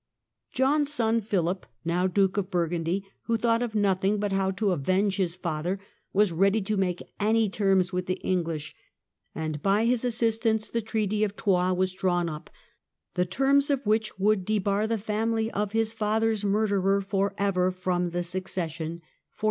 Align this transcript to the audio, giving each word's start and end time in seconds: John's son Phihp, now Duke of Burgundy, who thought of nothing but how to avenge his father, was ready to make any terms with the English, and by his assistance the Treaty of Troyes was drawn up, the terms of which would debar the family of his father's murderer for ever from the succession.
John's 0.51 0.91
son 0.91 1.21
Phihp, 1.21 1.65
now 1.85 2.07
Duke 2.07 2.35
of 2.35 2.49
Burgundy, 2.49 3.05
who 3.25 3.37
thought 3.37 3.61
of 3.61 3.75
nothing 3.75 4.17
but 4.17 4.31
how 4.31 4.49
to 4.49 4.71
avenge 4.71 5.17
his 5.17 5.35
father, 5.35 5.79
was 6.11 6.31
ready 6.31 6.59
to 6.59 6.75
make 6.75 7.03
any 7.19 7.51
terms 7.51 7.93
with 7.93 8.07
the 8.07 8.19
English, 8.21 8.73
and 9.35 9.61
by 9.61 9.85
his 9.85 10.03
assistance 10.03 10.69
the 10.69 10.81
Treaty 10.81 11.23
of 11.23 11.35
Troyes 11.35 11.77
was 11.77 11.93
drawn 11.93 12.29
up, 12.29 12.49
the 13.13 13.27
terms 13.27 13.69
of 13.69 13.85
which 13.85 14.17
would 14.17 14.43
debar 14.43 14.87
the 14.87 14.97
family 14.97 15.51
of 15.51 15.73
his 15.73 15.93
father's 15.93 16.43
murderer 16.43 16.99
for 17.01 17.35
ever 17.37 17.69
from 17.69 18.09
the 18.09 18.23
succession. 18.23 19.03